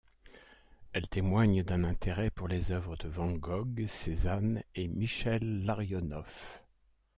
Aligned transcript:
Elles 0.93 1.07
témoignent 1.09 1.61
d'un 1.61 1.83
intérêt 1.83 2.31
pour 2.31 2.47
les 2.47 2.71
œuvres 2.71 2.95
de 2.95 3.07
Van 3.07 3.33
Gogh, 3.33 3.85
Cézanne 3.85 4.63
et 4.73 4.87
Michel 4.87 5.63
Larionov. 5.63 6.25